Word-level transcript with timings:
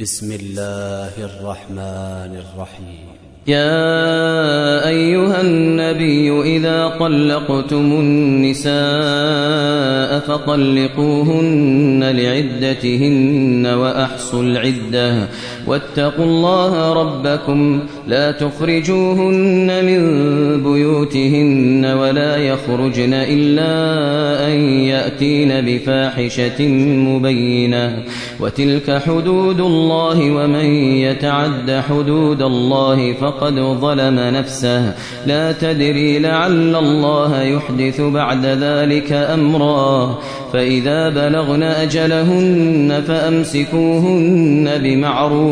بسم 0.00 0.32
الله 0.32 1.12
الرحمن 1.18 2.32
الرحيم. 2.40 3.06
يا 3.46 4.88
أيها 4.88 5.40
النبي 5.40 6.56
إذا 6.56 6.88
طلقتم 7.00 7.92
النساء 8.00 8.72
فطلقوهن 10.18 12.04
لعدتهن 12.04 13.66
وأحصوا 13.66 14.42
العدة. 14.42 15.28
واتقوا 15.66 16.24
الله 16.24 16.92
ربكم 16.92 17.80
لا 18.08 18.32
تخرجوهن 18.32 19.84
من 19.84 20.02
بيوتهن 20.62 21.84
ولا 21.84 22.36
يخرجن 22.36 23.14
إلا 23.14 23.72
أن 24.48 24.56
يأتين 24.84 25.48
بفاحشة 25.48 26.68
مبينة. 27.08 28.02
وتلك 28.40 29.02
حدود 29.06 29.60
الله 29.60 30.30
ومن 30.30 30.64
يتعد 30.74 31.82
حدود 31.88 32.42
الله 32.42 33.12
فقد 33.12 33.54
ظلم 33.54 34.18
نفسه. 34.18 34.94
لا 35.26 35.52
تدري 35.52 36.18
لعل 36.18 36.76
الله 36.76 37.42
يحدث 37.42 38.00
بعد 38.00 38.46
ذلك 38.46 39.12
أمرا. 39.12 40.18
فإذا 40.52 41.08
بلغن 41.08 41.62
أجلهن 41.62 43.02
فأمسكوهن 43.06 44.70
بمعروف 44.78 45.51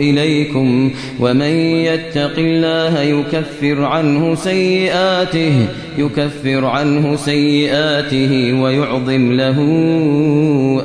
إليكم 0.00 0.90
ومن 1.20 1.54
يتق 1.86 2.38
الله 2.38 3.00
يكفر 3.00 3.84
عنه 3.84 4.34
سيئاته 4.34 5.66
يكفر 5.98 6.64
عنه 6.64 7.16
سيئاته 7.16 8.62
ويعظم 8.62 9.32
له 9.32 9.58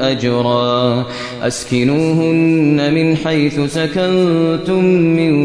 أجرا. 0.02 1.06
أسكنوهن 1.42 2.94
من 2.94 3.18
حيث 3.18 3.60
سكنتم 3.60 4.86
من 4.86 5.45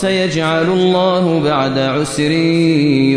سيجعل 0.00 0.64
الله 0.64 1.40
بعد 1.40 1.78
عسر 1.78 2.30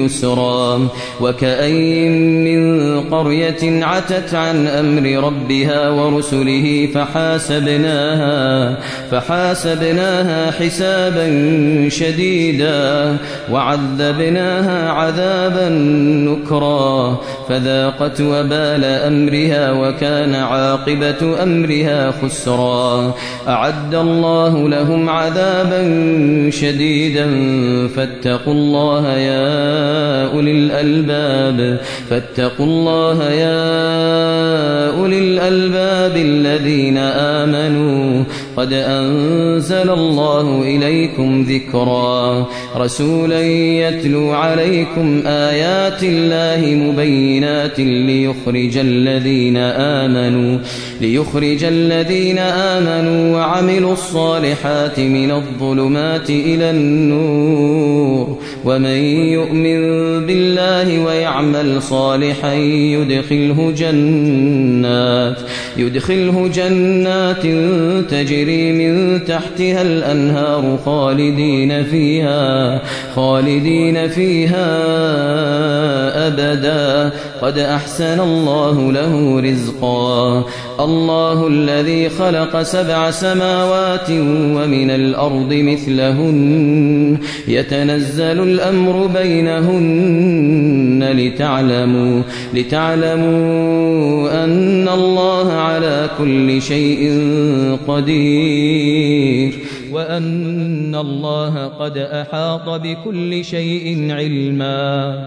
يسرا 0.04 0.88
وكأين 1.22 2.44
من 2.44 3.02
قرية 3.02 3.86
عتت 3.86 4.34
عن 4.34 4.68
أمر 4.68 5.24
ربها 5.24 5.90
ورسله 5.90 6.90
فحاسبناها 6.94 8.78
فحاسبناها 9.12 10.52
حسابا 10.52 11.28
شديدا 11.90 13.18
وعذبناها 13.52 14.90
عذابا 14.90 15.70
نكرا 16.30 17.18
فذاقت 17.50 18.22
وبال 18.22 18.84
أمرها 18.84 19.72
وكان 19.72 20.36
عاقبة 20.36 21.44
أمرها 21.44 22.12
خسرا 22.12 23.14
أعد 23.48 23.96
الله 23.96 24.70
لهم 24.70 25.10
عذابا 25.10 25.82
شديدا 26.50 26.73
فاتقوا 27.88 28.54
الله 28.54 29.18
يا 29.18 30.28
أولي 30.34 30.52
الألباب 30.52 31.80
فاتقوا 32.10 32.66
الله 32.66 33.32
يا 33.32 33.60
أولي 34.98 35.20
الألباب 35.20 35.83
قد 38.58 38.74
أنزل 38.74 39.90
الله 39.90 40.62
إليكم 40.62 41.42
ذكرا. 41.50 42.48
رسولا 42.78 43.42
يتلو 43.42 44.32
عليكم 44.32 45.22
آيات 45.26 46.04
الله 46.04 46.76
مبينات 46.76 47.80
ليخرج 47.80 48.78
الذين 48.78 49.58
آمنوا 49.58 50.60
ليخرج 51.02 51.64
الذين 51.64 52.38
آمنوا 52.38 53.38
وعملوا 53.38 53.94
الصالحات 53.94 55.00
من 55.00 55.32
الظلمات 55.32 56.30
إلى 56.30 56.72
النور. 56.72 58.38
ومن 58.66 58.98
يؤمن 59.38 59.82
بالله 60.26 61.06
ويعمل 61.06 61.82
صالحا 61.82 62.54
يدخله 62.54 63.74
جنات 63.78 65.38
يدخله 65.78 66.50
جنات 66.56 67.46
تجري 68.44 68.72
من 68.72 69.26
تحتها 69.26 69.82
الأنهار 69.82 70.80
خالدين 70.86 71.84
فيها 71.84 72.82
خالدين 73.16 74.08
فيها 74.08 74.68
أبدا. 76.28 77.12
قد 77.42 77.58
أحسن 77.58 78.20
الله 78.20 78.92
له 78.92 79.40
رزقا. 79.40 80.46
الله 80.84 81.48
الذي 81.48 82.10
خلق 82.10 82.62
سبع 82.62 83.12
سماوات 83.12 84.10
ومن 84.56 84.92
الأرض 84.92 85.54
مثلهن. 85.54 87.18
يتنزل 87.48 88.44
الأمر 88.44 89.08
بينهن 89.08 91.04
لتعلموا 91.18 92.22
لتعلموا 92.54 94.44
أن 94.44 94.90
الله 94.90 95.54
على 95.54 96.10
كل 96.18 96.62
شيء 96.62 97.22
قدير. 97.88 99.54
وأن 99.92 100.96
الله 100.96 101.68
قد 101.68 101.98
أحاط 101.98 102.70
بكل 102.70 103.46
شيء 103.46 104.12
علما. 104.12 105.26